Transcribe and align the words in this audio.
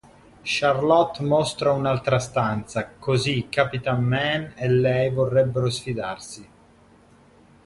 Charlotte 0.41 1.21
mostra 1.21 1.73
un'altra 1.73 2.17
stanza, 2.17 2.89
così 2.97 3.49
Capitan 3.49 4.03
Man 4.03 4.53
e 4.55 4.67
lei 4.67 5.11
vorrebbero 5.11 5.69
sfidarsi. 5.69 6.49